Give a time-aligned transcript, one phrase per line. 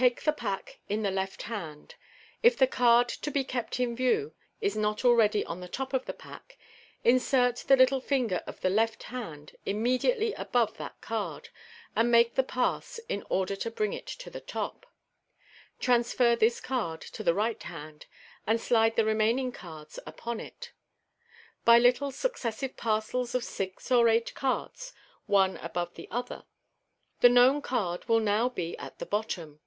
[0.00, 1.96] Take the pack in the left hand.
[2.42, 6.06] If the card to be kept in view is not already on the top of
[6.06, 6.56] the pack,
[7.04, 11.50] insert the little finger of the left hand immediately above that card,
[11.94, 14.86] and make the pass in order to bring it to the top.
[15.80, 18.06] Transfer this card to the right hand,
[18.46, 20.72] and slide the remaining cards upon it,
[21.66, 24.94] by little successive parcels of six or eight cards,
[25.26, 26.46] one above the other.
[27.20, 29.60] The known card will now be at the bottom.